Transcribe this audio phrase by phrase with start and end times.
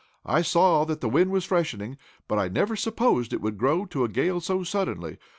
[0.25, 1.95] I saw that the wind was freshening,
[2.27, 5.19] but I never supposed it would grow to a gale so suddenly.